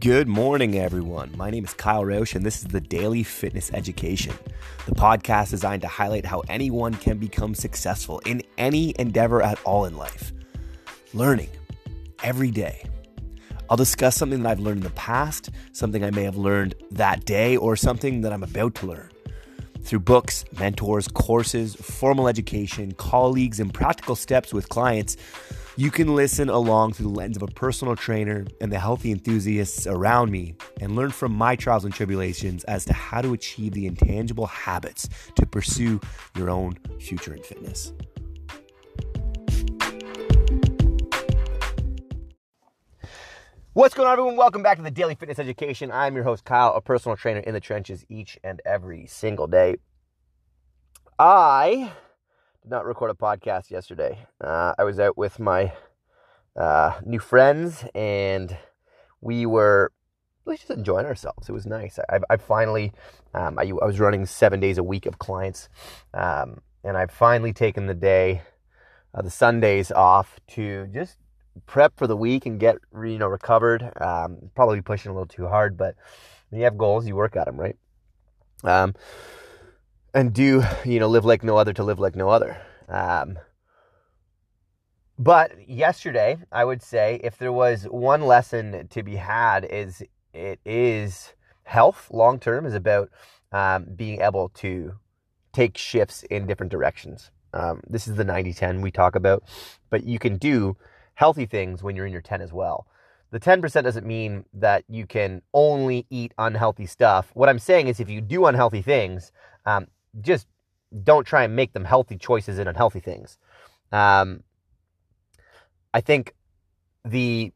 Good 0.00 0.28
morning, 0.28 0.78
everyone. 0.78 1.32
My 1.36 1.50
name 1.50 1.64
is 1.64 1.74
Kyle 1.74 2.04
Roche, 2.04 2.36
and 2.36 2.46
this 2.46 2.58
is 2.58 2.68
the 2.68 2.80
Daily 2.80 3.24
Fitness 3.24 3.72
Education, 3.72 4.32
the 4.86 4.94
podcast 4.94 5.50
designed 5.50 5.82
to 5.82 5.88
highlight 5.88 6.24
how 6.24 6.42
anyone 6.48 6.94
can 6.94 7.18
become 7.18 7.52
successful 7.52 8.20
in 8.20 8.42
any 8.58 8.94
endeavor 8.96 9.42
at 9.42 9.58
all 9.64 9.86
in 9.86 9.96
life. 9.96 10.32
Learning 11.14 11.48
every 12.22 12.52
day. 12.52 12.84
I'll 13.68 13.76
discuss 13.76 14.14
something 14.14 14.42
that 14.44 14.50
I've 14.50 14.60
learned 14.60 14.78
in 14.78 14.84
the 14.84 14.90
past, 14.90 15.50
something 15.72 16.04
I 16.04 16.10
may 16.10 16.22
have 16.22 16.36
learned 16.36 16.76
that 16.92 17.24
day, 17.24 17.56
or 17.56 17.74
something 17.74 18.20
that 18.20 18.32
I'm 18.32 18.44
about 18.44 18.76
to 18.76 18.86
learn. 18.86 19.10
Through 19.82 20.00
books, 20.00 20.44
mentors, 20.60 21.08
courses, 21.08 21.74
formal 21.74 22.28
education, 22.28 22.92
colleagues, 22.92 23.58
and 23.58 23.74
practical 23.74 24.14
steps 24.14 24.52
with 24.54 24.68
clients, 24.68 25.16
you 25.78 25.92
can 25.92 26.16
listen 26.16 26.48
along 26.48 26.92
through 26.92 27.06
the 27.06 27.16
lens 27.16 27.36
of 27.36 27.42
a 27.44 27.46
personal 27.46 27.94
trainer 27.94 28.44
and 28.60 28.72
the 28.72 28.78
healthy 28.80 29.12
enthusiasts 29.12 29.86
around 29.86 30.28
me 30.28 30.56
and 30.80 30.96
learn 30.96 31.08
from 31.08 31.30
my 31.30 31.54
trials 31.54 31.84
and 31.84 31.94
tribulations 31.94 32.64
as 32.64 32.84
to 32.84 32.92
how 32.92 33.20
to 33.20 33.32
achieve 33.32 33.74
the 33.74 33.86
intangible 33.86 34.46
habits 34.46 35.08
to 35.36 35.46
pursue 35.46 36.00
your 36.36 36.50
own 36.50 36.76
future 36.98 37.32
in 37.32 37.40
fitness. 37.44 37.92
What's 43.74 43.94
going 43.94 44.08
on, 44.08 44.14
everyone? 44.14 44.34
Welcome 44.34 44.64
back 44.64 44.78
to 44.78 44.82
the 44.82 44.90
Daily 44.90 45.14
Fitness 45.14 45.38
Education. 45.38 45.92
I'm 45.92 46.16
your 46.16 46.24
host, 46.24 46.44
Kyle, 46.44 46.74
a 46.74 46.80
personal 46.80 47.16
trainer 47.16 47.38
in 47.38 47.54
the 47.54 47.60
trenches 47.60 48.04
each 48.08 48.36
and 48.42 48.60
every 48.66 49.06
single 49.06 49.46
day. 49.46 49.76
I 51.20 51.92
did 52.62 52.70
not 52.70 52.84
record 52.86 53.10
a 53.10 53.14
podcast 53.14 53.70
yesterday. 53.70 54.26
Uh, 54.40 54.74
I 54.78 54.84
was 54.84 54.98
out 54.98 55.16
with 55.16 55.38
my 55.38 55.72
uh, 56.56 56.98
new 57.04 57.18
friends 57.18 57.84
and 57.94 58.56
we 59.20 59.46
were 59.46 59.92
just 60.56 60.70
enjoying 60.70 61.06
ourselves. 61.06 61.48
It 61.48 61.52
was 61.52 61.66
nice. 61.66 61.98
I, 62.08 62.20
I 62.30 62.36
finally, 62.36 62.92
um, 63.34 63.58
I, 63.58 63.64
I, 63.64 63.86
was 63.86 64.00
running 64.00 64.24
seven 64.26 64.60
days 64.60 64.78
a 64.78 64.82
week 64.82 65.06
of 65.06 65.18
clients, 65.18 65.68
um, 66.14 66.60
and 66.82 66.96
I've 66.96 67.10
finally 67.10 67.52
taken 67.52 67.86
the 67.86 67.94
day, 67.94 68.42
uh, 69.14 69.22
the 69.22 69.30
Sundays 69.30 69.92
off 69.92 70.40
to 70.52 70.86
just 70.86 71.18
prep 71.66 71.96
for 71.96 72.06
the 72.06 72.16
week 72.16 72.46
and 72.46 72.58
get 72.58 72.76
you 72.94 73.18
know 73.18 73.26
recovered. 73.26 73.92
Um, 74.00 74.50
probably 74.54 74.80
pushing 74.80 75.10
a 75.10 75.14
little 75.14 75.26
too 75.26 75.46
hard, 75.46 75.76
but 75.76 75.96
when 76.48 76.60
you 76.60 76.64
have 76.64 76.78
goals, 76.78 77.06
you 77.06 77.14
work 77.14 77.36
at 77.36 77.44
them, 77.44 77.58
right? 77.58 77.76
Um, 78.64 78.94
and 80.14 80.32
do 80.32 80.62
you 80.84 81.00
know 81.00 81.08
live 81.08 81.24
like 81.24 81.42
no 81.42 81.56
other 81.56 81.72
to 81.72 81.84
live 81.84 81.98
like 81.98 82.16
no 82.16 82.28
other. 82.28 82.60
Um, 82.88 83.38
but 85.18 85.68
yesterday, 85.68 86.38
I 86.52 86.64
would 86.64 86.82
say 86.82 87.20
if 87.24 87.38
there 87.38 87.52
was 87.52 87.84
one 87.84 88.22
lesson 88.22 88.88
to 88.88 89.02
be 89.02 89.16
had, 89.16 89.64
is 89.64 90.02
it 90.32 90.60
is 90.64 91.34
health 91.64 92.08
long 92.10 92.38
term 92.38 92.64
is 92.66 92.74
about 92.74 93.10
um, 93.52 93.86
being 93.96 94.20
able 94.20 94.50
to 94.50 94.94
take 95.52 95.76
shifts 95.76 96.22
in 96.24 96.46
different 96.46 96.70
directions. 96.70 97.30
Um, 97.52 97.80
this 97.88 98.06
is 98.06 98.16
the 98.16 98.24
90 98.24 98.52
10 98.52 98.80
we 98.80 98.90
talk 98.90 99.16
about, 99.16 99.42
but 99.90 100.04
you 100.04 100.18
can 100.18 100.36
do 100.36 100.76
healthy 101.14 101.46
things 101.46 101.82
when 101.82 101.96
you're 101.96 102.06
in 102.06 102.12
your 102.12 102.22
10 102.22 102.40
as 102.40 102.52
well. 102.52 102.86
The 103.30 103.40
10% 103.40 103.82
doesn't 103.82 104.06
mean 104.06 104.44
that 104.54 104.84
you 104.88 105.06
can 105.06 105.42
only 105.52 106.06
eat 106.10 106.32
unhealthy 106.38 106.86
stuff. 106.86 107.30
What 107.34 107.48
I'm 107.48 107.58
saying 107.58 107.88
is 107.88 108.00
if 108.00 108.08
you 108.08 108.20
do 108.20 108.46
unhealthy 108.46 108.80
things, 108.80 109.32
um, 109.66 109.88
just 110.20 110.46
don't 111.02 111.26
try 111.26 111.44
and 111.44 111.54
make 111.54 111.72
them 111.72 111.84
healthy 111.84 112.16
choices 112.16 112.58
and 112.58 112.68
unhealthy 112.68 113.00
things. 113.00 113.38
Um, 113.92 114.42
I 115.92 116.00
think 116.00 116.34
the 117.04 117.52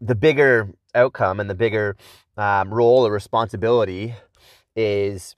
the 0.00 0.14
bigger 0.14 0.68
outcome 0.94 1.40
and 1.40 1.48
the 1.48 1.54
bigger 1.54 1.96
um, 2.36 2.72
role 2.72 3.06
or 3.06 3.12
responsibility 3.12 4.14
is 4.76 5.36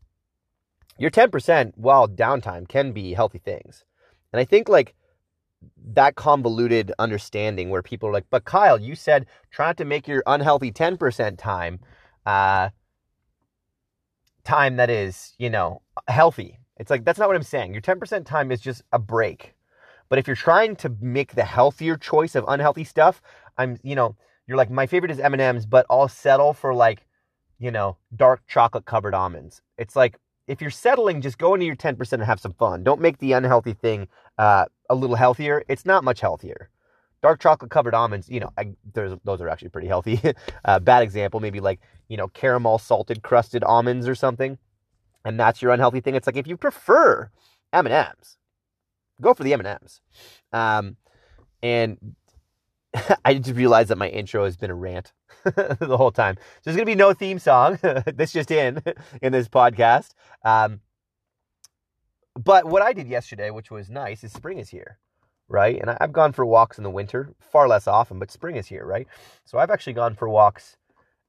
your 0.98 1.10
10% 1.10 1.72
while 1.76 2.08
downtime 2.08 2.66
can 2.68 2.92
be 2.92 3.12
healthy 3.12 3.38
things. 3.38 3.84
And 4.32 4.40
I 4.40 4.44
think 4.44 4.68
like 4.68 4.94
that 5.92 6.16
convoluted 6.16 6.92
understanding 6.98 7.70
where 7.70 7.82
people 7.82 8.08
are 8.08 8.12
like, 8.12 8.26
but 8.30 8.44
Kyle, 8.44 8.80
you 8.80 8.94
said 8.94 9.26
try 9.50 9.72
to 9.74 9.84
make 9.84 10.08
your 10.08 10.22
unhealthy 10.26 10.72
10% 10.72 11.38
time, 11.38 11.80
uh, 12.24 12.70
time 14.46 14.76
that 14.76 14.90
is, 14.90 15.34
you 15.38 15.50
know, 15.50 15.82
healthy. 16.08 16.58
It's 16.78 16.90
like, 16.90 17.04
that's 17.04 17.18
not 17.18 17.28
what 17.28 17.36
I'm 17.36 17.42
saying. 17.42 17.72
Your 17.72 17.82
10% 17.82 18.24
time 18.24 18.52
is 18.52 18.60
just 18.60 18.82
a 18.92 18.98
break. 18.98 19.54
But 20.08 20.18
if 20.18 20.26
you're 20.26 20.36
trying 20.36 20.76
to 20.76 20.94
make 21.00 21.34
the 21.34 21.44
healthier 21.44 21.96
choice 21.96 22.34
of 22.34 22.44
unhealthy 22.46 22.84
stuff, 22.84 23.20
I'm, 23.58 23.78
you 23.82 23.96
know, 23.96 24.16
you're 24.46 24.56
like, 24.56 24.70
my 24.70 24.86
favorite 24.86 25.10
is 25.10 25.18
M&M's, 25.18 25.66
but 25.66 25.86
I'll 25.90 26.08
settle 26.08 26.52
for 26.52 26.72
like, 26.74 27.06
you 27.58 27.70
know, 27.70 27.96
dark 28.14 28.46
chocolate 28.46 28.84
covered 28.84 29.14
almonds. 29.14 29.62
It's 29.78 29.96
like, 29.96 30.18
if 30.46 30.60
you're 30.60 30.70
settling, 30.70 31.20
just 31.20 31.38
go 31.38 31.54
into 31.54 31.66
your 31.66 31.74
10% 31.74 32.12
and 32.12 32.22
have 32.22 32.40
some 32.40 32.52
fun. 32.52 32.84
Don't 32.84 33.00
make 33.00 33.18
the 33.18 33.32
unhealthy 33.32 33.72
thing 33.72 34.06
uh, 34.38 34.66
a 34.88 34.94
little 34.94 35.16
healthier. 35.16 35.64
It's 35.68 35.84
not 35.84 36.04
much 36.04 36.20
healthier. 36.20 36.70
Dark 37.26 37.40
chocolate 37.40 37.72
covered 37.72 37.92
almonds, 37.92 38.28
you 38.28 38.38
know, 38.38 38.52
I, 38.56 38.70
those 38.94 39.40
are 39.40 39.48
actually 39.48 39.70
pretty 39.70 39.88
healthy. 39.88 40.20
uh, 40.64 40.78
bad 40.78 41.02
example, 41.02 41.40
maybe 41.40 41.58
like, 41.58 41.80
you 42.06 42.16
know, 42.16 42.28
caramel 42.28 42.78
salted 42.78 43.20
crusted 43.24 43.64
almonds 43.64 44.06
or 44.06 44.14
something. 44.14 44.58
And 45.24 45.40
that's 45.40 45.60
your 45.60 45.72
unhealthy 45.72 45.98
thing. 45.98 46.14
It's 46.14 46.28
like 46.28 46.36
if 46.36 46.46
you 46.46 46.56
prefer 46.56 47.28
M&Ms, 47.72 48.36
go 49.20 49.34
for 49.34 49.42
the 49.42 49.54
M&Ms. 49.54 50.00
Um, 50.52 50.98
and 51.64 52.14
I 53.24 53.34
just 53.34 53.56
realized 53.56 53.88
that 53.88 53.98
my 53.98 54.08
intro 54.08 54.44
has 54.44 54.56
been 54.56 54.70
a 54.70 54.76
rant 54.76 55.12
the 55.42 55.96
whole 55.96 56.12
time. 56.12 56.36
So 56.36 56.42
there's 56.62 56.76
going 56.76 56.86
to 56.86 56.92
be 56.92 56.94
no 56.94 57.12
theme 57.12 57.40
song. 57.40 57.80
this 58.06 58.30
just 58.30 58.52
in 58.52 58.80
in 59.20 59.32
this 59.32 59.48
podcast. 59.48 60.10
Um, 60.44 60.78
but 62.38 62.66
what 62.66 62.82
I 62.82 62.92
did 62.92 63.08
yesterday, 63.08 63.50
which 63.50 63.72
was 63.72 63.90
nice, 63.90 64.22
is 64.22 64.32
spring 64.32 64.60
is 64.60 64.68
here, 64.68 65.00
right? 65.48 65.78
And 65.80 65.90
I've 66.00 66.12
gone 66.12 66.32
for 66.32 66.44
walks 66.44 66.78
in 66.78 66.84
the 66.84 66.90
winter, 66.90 67.30
far 67.40 67.68
less 67.68 67.86
often, 67.86 68.18
but 68.18 68.30
spring 68.30 68.56
is 68.56 68.66
here, 68.66 68.84
right? 68.84 69.06
So 69.44 69.58
I've 69.58 69.70
actually 69.70 69.92
gone 69.94 70.14
for 70.14 70.28
walks 70.28 70.76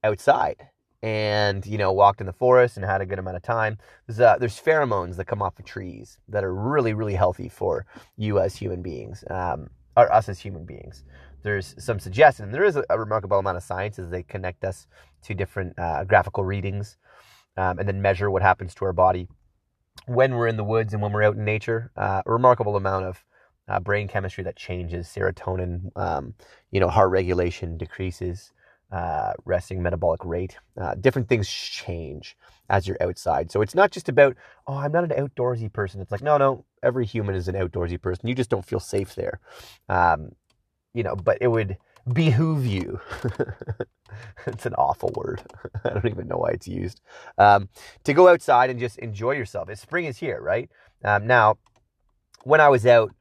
outside 0.03 0.67
and 1.03 1.63
you 1.67 1.77
know 1.77 1.93
walked 1.93 2.21
in 2.21 2.25
the 2.25 2.33
forest 2.33 2.75
and 2.75 2.83
had 2.83 3.01
a 3.01 3.05
good 3.05 3.19
amount 3.19 3.37
of 3.37 3.43
time. 3.43 3.77
There's 4.07 4.19
uh, 4.19 4.37
there's 4.39 4.59
pheromones 4.59 5.15
that 5.17 5.25
come 5.25 5.41
off 5.41 5.59
of 5.59 5.65
trees 5.65 6.17
that 6.27 6.43
are 6.43 6.53
really 6.53 6.93
really 6.93 7.13
healthy 7.13 7.49
for 7.49 7.85
you 8.15 8.39
as 8.39 8.55
human 8.55 8.81
beings, 8.81 9.23
um, 9.29 9.69
or 9.95 10.11
us 10.11 10.27
as 10.27 10.39
human 10.39 10.65
beings 10.65 11.03
there's 11.43 11.75
some 11.77 11.99
suggestion, 11.99 12.45
and 12.45 12.53
there 12.53 12.65
is 12.65 12.75
a, 12.75 12.83
a, 12.89 12.99
remarkable 12.99 13.39
amount 13.39 13.55
of 13.57 13.63
science 13.63 13.97
as 13.99 14.09
they 14.09 14.23
connect 14.23 14.65
us 14.65 14.87
to 15.23 15.33
different 15.33 15.77
uh, 15.79 16.03
graphical 16.03 16.43
readings 16.43 16.97
um, 17.55 17.79
and 17.79 17.87
then 17.87 18.01
measure 18.01 18.29
what 18.29 18.41
happens 18.41 18.75
to 18.75 18.85
our 18.85 18.93
body 18.93 19.27
when 20.05 20.35
we're 20.35 20.47
in 20.47 20.57
the 20.57 20.63
woods 20.63 20.93
and 20.93 21.01
when 21.01 21.11
we're 21.11 21.23
out 21.23 21.35
in 21.35 21.45
nature. 21.45 21.91
Uh, 21.95 22.21
a 22.25 22.31
remarkable 22.31 22.75
amount 22.75 23.05
of 23.05 23.23
uh, 23.67 23.79
brain 23.79 24.07
chemistry 24.07 24.43
that 24.43 24.55
changes 24.55 25.07
serotonin, 25.07 25.91
um, 25.95 26.33
you 26.71 26.79
know, 26.79 26.89
heart 26.89 27.11
regulation 27.11 27.77
decreases, 27.77 28.51
uh, 28.91 29.33
resting 29.45 29.81
metabolic 29.81 30.23
rate. 30.23 30.57
Uh, 30.79 30.95
different 30.95 31.27
things 31.27 31.49
change 31.49 32.37
as 32.69 32.87
you're 32.87 33.01
outside. 33.01 33.51
So 33.51 33.61
it's 33.61 33.75
not 33.75 33.91
just 33.91 34.09
about, 34.09 34.35
oh, 34.67 34.75
I'm 34.75 34.91
not 34.91 35.03
an 35.03 35.09
outdoorsy 35.09 35.71
person. 35.71 36.01
It's 36.01 36.11
like, 36.11 36.21
no, 36.21 36.37
no, 36.37 36.65
every 36.83 37.05
human 37.05 37.35
is 37.35 37.47
an 37.47 37.55
outdoorsy 37.55 38.01
person. 38.01 38.27
You 38.27 38.35
just 38.35 38.49
don't 38.49 38.65
feel 38.65 38.79
safe 38.79 39.15
there. 39.15 39.39
Um, 39.89 40.31
you 40.93 41.03
know, 41.03 41.15
but 41.15 41.37
it 41.41 41.47
would 41.47 41.77
behoove 42.13 42.65
you. 42.65 42.99
it's 44.47 44.65
an 44.65 44.73
awful 44.75 45.11
word. 45.15 45.41
I 45.83 45.89
don't 45.89 46.07
even 46.07 46.27
know 46.27 46.37
why 46.37 46.51
it's 46.51 46.67
used. 46.67 47.01
Um, 47.37 47.69
to 48.05 48.13
go 48.13 48.29
outside 48.29 48.69
and 48.69 48.79
just 48.79 48.97
enjoy 48.99 49.31
yourself. 49.31 49.69
It's 49.69 49.81
spring 49.81 50.05
is 50.05 50.17
here, 50.17 50.41
right? 50.41 50.69
Um, 51.03 51.27
now, 51.27 51.57
when 52.43 52.61
I 52.61 52.69
was 52.69 52.85
out 52.85 53.13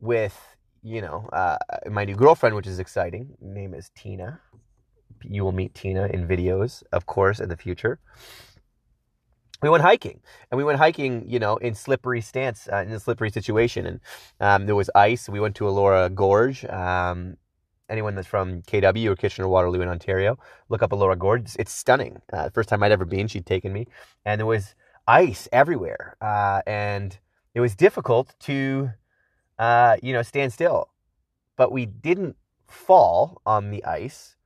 with, 0.00 0.38
you 0.82 1.00
know, 1.00 1.28
uh, 1.32 1.58
my 1.90 2.04
new 2.04 2.16
girlfriend, 2.16 2.54
which 2.54 2.66
is 2.66 2.78
exciting, 2.78 3.36
name 3.40 3.74
is 3.74 3.90
Tina. 3.94 4.40
You 5.22 5.44
will 5.44 5.52
meet 5.52 5.74
Tina 5.74 6.06
in 6.06 6.28
videos, 6.28 6.82
of 6.92 7.06
course, 7.06 7.40
in 7.40 7.48
the 7.48 7.56
future 7.56 7.98
we 9.62 9.68
went 9.68 9.82
hiking 9.82 10.20
and 10.50 10.58
we 10.58 10.64
went 10.64 10.78
hiking, 10.78 11.28
you 11.28 11.38
know, 11.38 11.56
in 11.56 11.74
slippery 11.74 12.20
stance, 12.20 12.68
uh, 12.72 12.84
in 12.86 12.92
a 12.92 13.00
slippery 13.00 13.30
situation. 13.30 13.86
And 13.86 14.00
um, 14.40 14.66
there 14.66 14.76
was 14.76 14.90
ice. 14.94 15.28
We 15.28 15.40
went 15.40 15.56
to 15.56 15.64
Elora 15.64 16.14
Gorge. 16.14 16.64
Um, 16.64 17.36
anyone 17.88 18.14
that's 18.14 18.28
from 18.28 18.62
KW 18.62 19.06
or 19.06 19.16
Kitchener 19.16 19.48
Waterloo 19.48 19.80
in 19.80 19.88
Ontario, 19.88 20.38
look 20.68 20.82
up 20.82 20.90
Elora 20.90 21.18
Gorge. 21.18 21.42
It's, 21.42 21.56
it's 21.56 21.72
stunning. 21.72 22.20
Uh, 22.32 22.50
first 22.50 22.68
time 22.68 22.82
I'd 22.82 22.92
ever 22.92 23.04
been, 23.04 23.28
she'd 23.28 23.46
taken 23.46 23.72
me. 23.72 23.86
And 24.24 24.38
there 24.38 24.46
was 24.46 24.74
ice 25.06 25.48
everywhere. 25.52 26.16
Uh, 26.20 26.62
and 26.66 27.18
it 27.54 27.60
was 27.60 27.74
difficult 27.74 28.34
to, 28.40 28.90
uh, 29.58 29.96
you 30.02 30.12
know, 30.12 30.22
stand 30.22 30.52
still. 30.52 30.90
But 31.56 31.72
we 31.72 31.86
didn't 31.86 32.36
fall 32.66 33.40
on 33.44 33.70
the 33.70 33.84
ice 33.84 34.36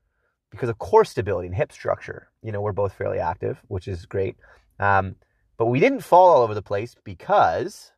because 0.51 0.69
of 0.69 0.79
core 0.79 1.05
stability 1.05 1.47
and 1.47 1.57
hip 1.57 1.73
structure. 1.73 2.29
You 2.43 2.53
know, 2.53 2.61
we're 2.61 2.73
both 2.73 2.93
fairly 2.95 3.19
active, 3.19 3.61
which 3.69 3.89
is 3.89 4.07
great. 4.07 4.37
Um, 4.79 5.17
but 5.57 5.67
we 5.67 5.81
didn't 5.81 6.01
fall 6.01 6.31
all 6.31 6.43
over 6.43 6.55
the 6.55 6.63
place 6.63 6.95
because 7.05 7.93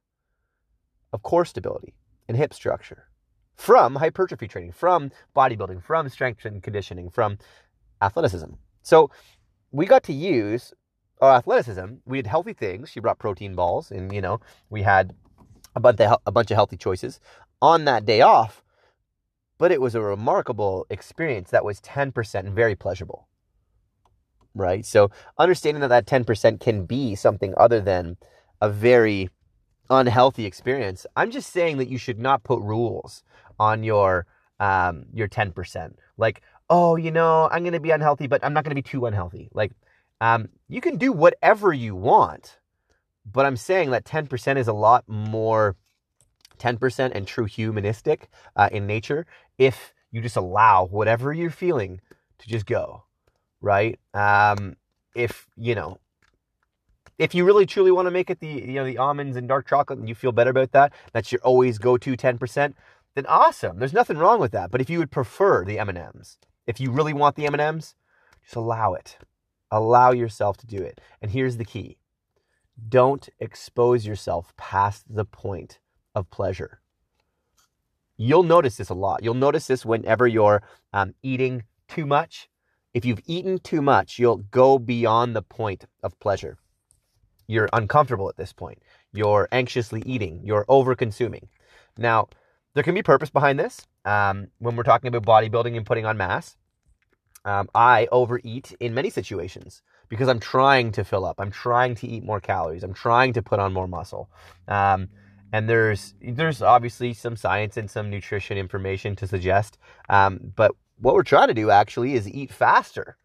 of 1.13 1.23
core 1.23 1.45
stability 1.45 1.95
and 2.29 2.37
hip 2.37 2.53
structure 2.53 3.09
from 3.55 3.95
hypertrophy 3.97 4.49
training, 4.49 4.73
from 4.73 5.11
bodybuilding, 5.37 5.83
from 5.83 6.09
strength 6.09 6.45
and 6.45 6.63
conditioning, 6.63 7.09
from 7.11 7.39
athleticism. 8.03 8.51
So 8.83 9.11
we 9.71 9.87
got 9.87 10.03
to 10.05 10.13
use 10.13 10.75
our 11.21 11.35
athleticism. 11.35 11.87
We 12.05 12.19
did 12.19 12.27
healthy 12.27 12.53
things. 12.53 12.91
She 12.91 13.01
brought 13.01 13.19
protein 13.19 13.55
balls, 13.55 13.91
and 13.91 14.13
you 14.13 14.21
know 14.21 14.41
we 14.71 14.83
had 14.83 15.15
a 15.75 15.81
bunch 15.81 16.01
of, 16.01 16.19
a 16.27 16.33
bunch 16.33 16.51
of 16.51 16.57
healthy 16.57 16.77
choices 16.77 17.21
on 17.61 17.85
that 17.85 18.05
day 18.05 18.21
off. 18.21 18.63
But 19.59 19.73
it 19.73 19.81
was 19.81 19.95
a 19.95 20.01
remarkable 20.01 20.87
experience 20.91 21.51
that 21.51 21.65
was 21.65 21.81
10% 21.81 22.35
and 22.35 22.55
very 22.55 22.75
pleasurable. 22.75 23.29
Right? 24.55 24.85
So 24.85 25.11
understanding 25.39 25.81
that 25.81 25.89
that 25.89 26.07
10% 26.07 26.61
can 26.61 26.87
be 26.87 27.15
something 27.15 27.55
other 27.57 27.81
than 27.81 28.17
a 28.61 28.69
very 28.71 29.31
unhealthy 29.91 30.47
experience. 30.47 31.07
I'm 31.17 31.31
just 31.31 31.53
saying 31.53 31.79
that 31.79 31.89
you 31.89 31.99
should 31.99 32.19
not 32.19 32.45
put 32.45 32.61
rules 32.61 33.23
on 33.59 33.83
your 33.83 34.27
um, 34.61 35.07
your 35.13 35.29
10%. 35.29 35.95
Like, 36.17 36.43
oh, 36.71 36.97
you 36.97 37.11
know, 37.11 37.49
I'm 37.51 37.63
going 37.63 37.73
to 37.73 37.81
be 37.81 37.91
unhealthy, 37.91 38.27
but 38.27 38.45
I'm 38.45 38.53
not 38.53 38.65
going 38.65 38.71
to 38.71 38.77
be 38.77 38.83
too 38.83 39.07
unhealthy. 39.07 39.49
Like, 39.53 39.73
um, 40.21 40.49
you 40.69 40.81
can 40.81 40.97
do 40.97 41.13
whatever 41.13 41.73
you 41.73 41.95
want, 41.95 42.59
but 43.25 43.47
I'm 43.47 43.57
saying 43.57 43.91
that 43.91 44.05
10% 44.05 44.57
is 44.57 44.69
a 44.69 44.73
lot 44.73 45.05
more 45.09 45.77
10% 46.59 47.13
and 47.15 47.27
true 47.27 47.47
humanistic 47.47 48.29
uh, 48.57 48.69
in 48.71 48.87
nature 48.87 49.27
if 49.59 49.93
you 50.11 50.21
just 50.21 50.37
allow 50.37 50.87
whatever 50.87 51.33
you're 51.33 51.51
feeling 51.51 52.01
to 52.39 52.49
just 52.49 52.67
go, 52.67 53.05
right? 53.61 53.99
Um, 54.13 54.77
if, 55.15 55.47
you 55.57 55.75
know, 55.75 55.99
if 57.19 57.35
you 57.35 57.45
really 57.45 57.67
truly 57.67 57.91
want 57.91 58.07
to 58.07 58.11
make 58.11 58.29
it 58.29 58.41
the 58.41 58.49
you 58.49 58.73
know 58.73 58.85
the 58.85 58.99
almonds 58.99 59.37
and 59.37 59.47
dark 59.47 59.69
chocolate 59.69 59.99
and 59.99 60.09
you 60.09 60.15
feel 60.15 60.33
better 60.33 60.51
about 60.51 60.73
that, 60.73 60.93
that's 61.13 61.31
your 61.31 61.41
always 61.43 61.79
go 61.79 61.97
to 61.97 62.17
10%, 62.17 62.75
then 63.15 63.27
awesome. 63.27 63.79
There's 63.79 63.93
nothing 63.93 64.19
wrong 64.19 64.41
with 64.41 64.53
that. 64.53 64.71
But 64.71 64.81
if 64.81 64.91
you 64.91 64.99
would 64.99 65.11
prefer 65.11 65.65
the 65.65 65.79
M&Ms, 65.79 66.39
if 66.67 66.81
you 66.81 66.91
really 66.91 67.13
want 67.13 67.37
the 67.37 67.47
M&Ms, 67.47 67.95
just 68.43 68.57
allow 68.57 68.95
it. 68.95 69.19
Allow 69.71 70.13
yourself 70.13 70.57
to 70.59 70.67
do 70.67 70.79
it. 70.79 71.01
And 71.23 71.31
here's 71.31 71.57
the 71.57 71.65
key. 71.65 71.99
Don't 72.89 73.29
expose 73.39 74.07
yourself 74.07 74.53
past 74.57 75.05
the 75.09 75.25
point 75.25 75.79
of 76.15 76.31
pleasure. 76.31 76.81
You'll 78.17 78.43
notice 78.43 78.77
this 78.77 78.91
a 78.91 78.95
lot. 78.95 79.23
You'll 79.23 79.35
notice 79.35 79.67
this 79.67 79.85
whenever 79.85 80.27
you're 80.27 80.63
um, 80.93 81.15
eating 81.23 81.65
too 81.89 82.07
much. 82.07 82.49
If 82.93 83.05
you've 83.05 83.21
eaten 83.27 83.59
too 83.59 83.83
much, 83.83 84.19
you'll 84.19 84.39
go 84.39 84.79
beyond 84.79 85.35
the 85.35 85.43
point 85.43 85.87
of 86.03 86.19
pleasure. 86.21 86.59
You're 87.47 87.69
uncomfortable 87.73 88.29
at 88.29 88.37
this 88.37 88.53
point. 88.53 88.83
You're 89.13 89.49
anxiously 89.53 90.03
eating. 90.07 90.41
You're 90.45 90.65
over 90.69 90.95
consuming. 90.95 91.49
Now, 91.99 92.29
there 92.75 92.85
can 92.85 92.95
be 92.95 93.03
purpose 93.03 93.31
behind 93.31 93.59
this. 93.59 93.87
Um, 94.05 94.49
when 94.59 94.77
we're 94.77 94.83
talking 94.85 95.09
about 95.09 95.27
bodybuilding 95.27 95.77
and 95.77 95.87
putting 95.87 96.07
on 96.07 96.17
mass, 96.17 96.57
um, 97.45 97.69
I 97.75 98.09
overeat 98.11 98.75
in 98.81 98.95
many 98.95 99.11
situations 99.11 99.83
because 100.09 100.29
I'm 100.29 100.41
trying 100.41 100.93
to 100.93 101.05
fill 101.05 101.25
up. 101.25 101.37
I'm 101.39 101.51
trying 101.51 101.95
to 101.97 102.07
eat 102.07 102.25
more 102.25 102.41
calories. 102.41 102.83
I'm 102.83 102.95
trying 102.95 103.33
to 103.35 103.43
put 103.43 103.61
on 103.61 103.73
more 103.73 103.89
muscle. 103.89 104.31
Um, 104.69 105.09
and 105.53 105.69
there's 105.69 106.15
there's 106.21 106.63
obviously 106.63 107.15
some 107.15 107.37
science 107.37 107.77
and 107.77 107.91
some 107.91 108.11
nutrition 108.11 108.59
information 108.59 109.15
to 109.17 109.27
suggest. 109.27 109.79
Um, 110.09 110.53
but 110.57 110.73
what 110.99 111.15
we're 111.15 111.23
trying 111.23 111.49
to 111.49 111.55
do 111.55 111.71
actually 111.71 112.15
is 112.15 112.29
eat 112.29 112.53
faster. 112.53 113.17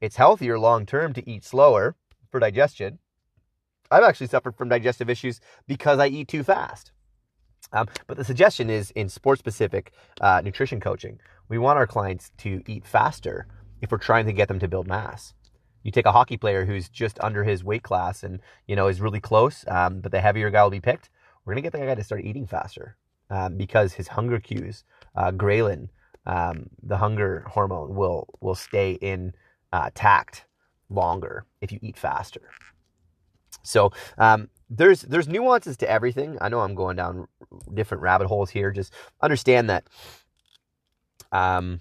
It's 0.00 0.16
healthier 0.16 0.58
long 0.58 0.86
term 0.86 1.12
to 1.12 1.30
eat 1.30 1.44
slower 1.44 1.96
for 2.30 2.40
digestion. 2.40 2.98
I've 3.90 4.04
actually 4.04 4.28
suffered 4.28 4.56
from 4.56 4.68
digestive 4.68 5.10
issues 5.10 5.40
because 5.66 5.98
I 5.98 6.06
eat 6.06 6.28
too 6.28 6.42
fast. 6.42 6.92
Um, 7.72 7.86
but 8.06 8.16
the 8.16 8.24
suggestion 8.24 8.70
is 8.70 8.90
in 8.92 9.08
sport 9.08 9.38
specific 9.38 9.92
uh, 10.20 10.40
nutrition 10.44 10.80
coaching, 10.80 11.20
we 11.48 11.58
want 11.58 11.78
our 11.78 11.86
clients 11.86 12.30
to 12.38 12.62
eat 12.66 12.84
faster 12.84 13.46
if 13.80 13.90
we're 13.92 13.98
trying 13.98 14.26
to 14.26 14.32
get 14.32 14.48
them 14.48 14.58
to 14.58 14.68
build 14.68 14.86
mass. 14.86 15.34
You 15.82 15.90
take 15.90 16.06
a 16.06 16.12
hockey 16.12 16.36
player 16.36 16.64
who's 16.64 16.88
just 16.88 17.18
under 17.20 17.44
his 17.44 17.64
weight 17.64 17.82
class 17.82 18.22
and 18.22 18.40
you 18.66 18.76
know 18.76 18.88
is 18.88 19.00
really 19.00 19.20
close, 19.20 19.64
um, 19.68 20.00
but 20.00 20.12
the 20.12 20.20
heavier 20.20 20.50
guy 20.50 20.62
will 20.62 20.70
be 20.70 20.80
picked 20.80 21.10
we're 21.44 21.54
going 21.54 21.62
to 21.62 21.70
get 21.70 21.78
the 21.78 21.84
guy 21.84 21.94
to 21.94 22.04
start 22.04 22.24
eating 22.24 22.46
faster 22.46 22.96
um, 23.30 23.56
because 23.56 23.92
his 23.92 24.08
hunger 24.08 24.38
cues, 24.40 24.84
uh, 25.16 25.30
ghrelin, 25.32 25.88
um, 26.26 26.68
the 26.82 26.96
hunger 26.96 27.44
hormone, 27.48 27.94
will 27.94 28.28
will 28.40 28.54
stay 28.54 28.92
in 28.92 29.32
uh, 29.72 29.90
tact 29.94 30.44
longer 30.90 31.46
if 31.60 31.72
you 31.72 31.78
eat 31.82 31.96
faster. 31.96 32.42
So 33.62 33.90
um, 34.18 34.48
there's 34.68 35.02
there's 35.02 35.28
nuances 35.28 35.76
to 35.78 35.90
everything. 35.90 36.36
I 36.40 36.48
know 36.48 36.60
I'm 36.60 36.74
going 36.74 36.96
down 36.96 37.26
different 37.72 38.02
rabbit 38.02 38.26
holes 38.26 38.50
here. 38.50 38.70
Just 38.70 38.92
understand 39.22 39.70
that 39.70 39.84
um, 41.32 41.80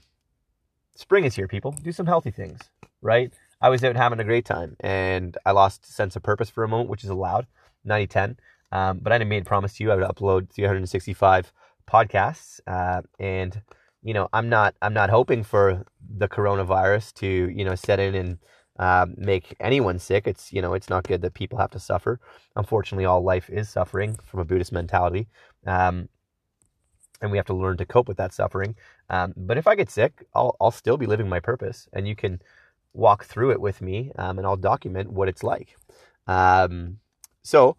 spring 0.96 1.26
is 1.26 1.36
here, 1.36 1.48
people. 1.48 1.76
Do 1.84 1.92
some 1.92 2.06
healthy 2.06 2.32
things, 2.32 2.60
right? 3.02 3.32
I 3.62 3.70
was 3.70 3.84
out 3.84 3.96
having 3.96 4.20
a 4.20 4.24
great 4.24 4.46
time 4.46 4.76
and 4.80 5.38
I 5.46 5.52
lost 5.52 5.86
sense 5.86 6.16
of 6.16 6.24
purpose 6.24 6.50
for 6.50 6.64
a 6.64 6.68
moment, 6.68 6.90
which 6.90 7.04
is 7.04 7.10
allowed. 7.10 7.48
90 7.86 8.08
10. 8.08 8.38
Um, 8.72 9.00
but 9.02 9.12
I 9.12 9.24
made 9.24 9.44
a 9.44 9.46
promise 9.46 9.76
to 9.76 9.84
you 9.84 9.92
I 9.92 9.96
would 9.96 10.06
upload 10.06 10.52
365 10.52 11.52
podcasts, 11.90 12.60
uh, 12.68 13.02
and 13.20 13.62
you 14.04 14.14
know 14.14 14.30
I'm 14.32 14.48
not 14.50 14.76
I'm 14.82 14.94
not 14.94 15.10
hoping 15.10 15.44
for 15.44 15.86
the 16.18 16.28
coronavirus 16.28 17.14
to 17.16 17.28
you 17.28 17.66
know 17.66 17.76
set 17.76 18.00
in 18.00 18.16
and 18.16 18.38
uh, 18.78 19.08
make 19.18 19.56
anyone 19.60 19.98
sick. 20.00 20.28
It's 20.28 20.54
you 20.54 20.62
know 20.62 20.74
it's 20.74 20.90
not 20.90 21.08
good 21.08 21.22
that 21.22 21.34
people 21.34 21.58
have 21.58 21.72
to 21.72 21.80
suffer. 21.80 22.20
Unfortunately, 22.56 23.06
all 23.06 23.24
life 23.24 23.50
is 23.50 23.70
suffering 23.70 24.18
from 24.24 24.40
a 24.40 24.46
Buddhist 24.46 24.72
mentality, 24.72 25.28
um, 25.66 26.10
and 27.22 27.32
we 27.32 27.38
have 27.38 27.48
to 27.48 27.56
learn 27.56 27.78
to 27.78 27.86
cope 27.86 28.08
with 28.08 28.18
that 28.18 28.34
suffering. 28.34 28.76
Um, 29.10 29.34
but 29.36 29.58
if 29.58 29.66
I 29.68 29.76
get 29.76 29.90
sick, 29.90 30.26
I'll 30.36 30.56
I'll 30.62 30.72
still 30.72 30.98
be 30.98 31.08
living 31.08 31.28
my 31.28 31.40
purpose, 31.40 31.88
and 31.92 32.08
you 32.08 32.16
can 32.16 32.40
walk 32.94 33.26
through 33.26 33.52
it 33.52 33.62
with 33.62 33.82
me, 33.82 34.12
um, 34.18 34.38
and 34.38 34.48
I'll 34.48 34.58
document 34.58 35.12
what 35.12 35.28
it's 35.28 35.44
like. 35.44 35.76
Um, 36.28 37.00
so 37.44 37.78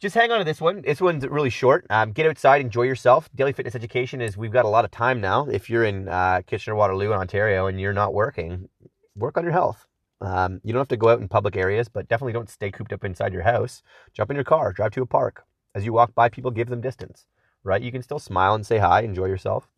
just 0.00 0.16
hang 0.16 0.32
on 0.32 0.38
to 0.38 0.44
this 0.44 0.60
one. 0.60 0.82
This 0.82 1.00
one's 1.00 1.26
really 1.26 1.50
short. 1.50 1.86
Um, 1.88 2.12
get 2.12 2.26
outside, 2.26 2.60
enjoy 2.60 2.82
yourself. 2.82 3.28
Daily 3.34 3.52
fitness 3.52 3.76
education 3.76 4.20
is 4.20 4.36
we've 4.36 4.52
got 4.52 4.64
a 4.64 4.68
lot 4.68 4.84
of 4.84 4.90
time 4.90 5.20
now. 5.20 5.46
If 5.46 5.70
you're 5.70 5.84
in 5.84 6.08
uh, 6.08 6.42
Kitchener 6.46 6.74
Waterloo 6.74 7.12
in 7.12 7.18
Ontario 7.18 7.66
and 7.66 7.80
you're 7.80 7.92
not 7.92 8.12
working, 8.12 8.68
work 9.14 9.36
on 9.36 9.44
your 9.44 9.52
health. 9.52 9.86
Um, 10.20 10.60
you 10.64 10.72
don't 10.72 10.80
have 10.80 10.88
to 10.88 10.96
go 10.96 11.08
out 11.08 11.20
in 11.20 11.28
public 11.28 11.56
areas, 11.56 11.88
but 11.88 12.08
definitely 12.08 12.32
don't 12.32 12.50
stay 12.50 12.70
cooped 12.70 12.92
up 12.92 13.04
inside 13.04 13.32
your 13.32 13.42
house. 13.42 13.82
Jump 14.12 14.30
in 14.30 14.36
your 14.36 14.44
car, 14.44 14.72
drive 14.72 14.92
to 14.92 15.02
a 15.02 15.06
park. 15.06 15.44
As 15.74 15.84
you 15.84 15.92
walk 15.92 16.14
by 16.14 16.28
people, 16.28 16.50
give 16.50 16.68
them 16.68 16.80
distance. 16.80 17.26
Right? 17.64 17.82
You 17.82 17.92
can 17.92 18.02
still 18.02 18.18
smile 18.18 18.54
and 18.54 18.66
say 18.66 18.78
hi, 18.78 19.02
enjoy 19.02 19.26
yourself. 19.26 19.68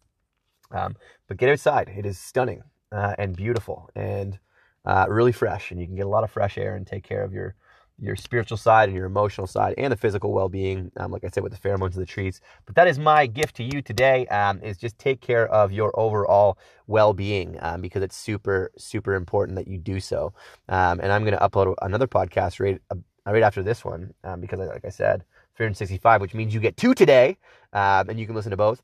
Um, 0.71 0.97
but 1.29 1.37
get 1.37 1.51
outside. 1.51 1.93
It 1.95 2.07
is 2.07 2.19
stunning 2.19 2.63
uh, 2.93 3.15
and 3.19 3.37
beautiful 3.37 3.91
and 3.95 4.39
uh, 4.85 5.07
really 5.09 5.33
fresh, 5.33 5.71
and 5.71 5.81
you 5.81 5.87
can 5.87 5.97
get 5.97 6.07
a 6.07 6.09
lot 6.09 6.25
of 6.25 6.31
fresh 6.31 6.59
air 6.59 6.77
and 6.77 6.87
take 6.87 7.05
care 7.05 7.23
of 7.23 7.33
your 7.33 7.55
your 7.99 8.17
spiritual 8.17 8.57
side 8.57 8.89
and 8.89 8.97
your 8.97 9.07
emotional 9.07 9.47
side 9.47 9.75
and 9.79 9.93
the 9.93 9.97
physical 9.97 10.33
well-being 10.33 10.91
um, 10.97 11.13
like 11.13 11.23
i 11.23 11.29
said 11.29 11.43
with 11.43 11.53
the 11.53 11.69
pheromones 11.69 11.89
of 11.89 11.95
the 11.95 12.07
trees 12.07 12.41
but 12.67 12.75
that 12.75 12.89
is 12.89 12.99
my 12.99 13.27
gift 13.27 13.55
to 13.55 13.63
you 13.63 13.81
today 13.81 14.27
um, 14.27 14.61
is 14.63 14.77
just 14.77 14.99
take 14.99 15.21
care 15.21 15.47
of 15.49 15.71
your 15.71 15.99
overall 15.99 16.59
well-being 16.87 17.57
um, 17.61 17.81
because 17.81 18.03
it's 18.03 18.17
super 18.17 18.73
super 18.77 19.15
important 19.15 19.57
that 19.57 19.69
you 19.69 19.79
do 19.79 20.01
so. 20.01 20.33
Um, 20.69 21.01
and 21.01 21.13
i'm 21.13 21.25
going 21.25 21.39
to 21.39 21.49
upload 21.49 21.75
another 21.83 22.09
podcast 22.09 22.59
right, 22.59 22.81
uh, 22.91 22.97
right 23.27 23.43
after 23.43 23.63
this 23.63 23.85
one 23.85 24.13
um, 24.25 24.41
because 24.41 24.59
like 24.59 24.85
i 24.85 24.91
said 24.91 25.25
365 25.57 26.21
which 26.21 26.35
means 26.35 26.53
you 26.53 26.61
get 26.61 26.77
two 26.77 26.95
today 26.95 27.37
um, 27.75 28.09
and 28.09 28.19
you 28.19 28.27
can 28.27 28.35
listen 28.35 28.51
to 28.51 28.57
both 28.57 28.83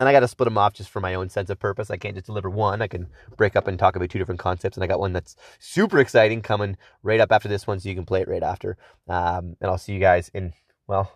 and 0.00 0.08
I 0.08 0.12
got 0.12 0.20
to 0.20 0.28
split 0.28 0.46
them 0.46 0.58
off 0.58 0.72
just 0.72 0.88
for 0.88 1.00
my 1.00 1.14
own 1.14 1.28
sense 1.28 1.50
of 1.50 1.58
purpose. 1.58 1.90
I 1.90 1.98
can't 1.98 2.14
just 2.14 2.26
deliver 2.26 2.48
one. 2.48 2.80
I 2.80 2.88
can 2.88 3.06
break 3.36 3.54
up 3.54 3.68
and 3.68 3.78
talk 3.78 3.94
about 3.94 4.08
two 4.08 4.18
different 4.18 4.40
concepts. 4.40 4.76
And 4.76 4.82
I 4.82 4.86
got 4.86 4.98
one 4.98 5.12
that's 5.12 5.36
super 5.58 5.98
exciting 5.98 6.40
coming 6.40 6.78
right 7.02 7.20
up 7.20 7.30
after 7.30 7.48
this 7.48 7.66
one, 7.66 7.78
so 7.78 7.88
you 7.88 7.94
can 7.94 8.06
play 8.06 8.22
it 8.22 8.28
right 8.28 8.42
after. 8.42 8.78
Um, 9.08 9.56
and 9.60 9.70
I'll 9.70 9.78
see 9.78 9.92
you 9.92 10.00
guys 10.00 10.30
in 10.32 10.54
well, 10.86 11.12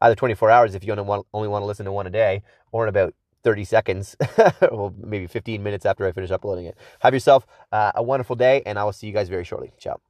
either 0.00 0.14
24 0.14 0.50
hours 0.50 0.74
if 0.74 0.84
you 0.84 0.92
only 0.92 1.04
want 1.04 1.26
only 1.34 1.48
want 1.48 1.62
to 1.62 1.66
listen 1.66 1.84
to 1.84 1.92
one 1.92 2.06
a 2.06 2.10
day, 2.10 2.42
or 2.72 2.84
in 2.84 2.88
about 2.88 3.12
30 3.42 3.64
seconds, 3.64 4.16
well, 4.62 4.94
maybe 4.96 5.26
15 5.26 5.62
minutes 5.62 5.84
after 5.84 6.06
I 6.06 6.12
finish 6.12 6.30
uploading 6.30 6.66
it. 6.66 6.76
Have 7.00 7.14
yourself 7.14 7.46
uh, 7.72 7.92
a 7.96 8.02
wonderful 8.02 8.36
day, 8.36 8.62
and 8.66 8.78
I 8.78 8.84
will 8.84 8.92
see 8.92 9.06
you 9.08 9.12
guys 9.12 9.28
very 9.28 9.44
shortly. 9.44 9.72
Ciao. 9.78 10.00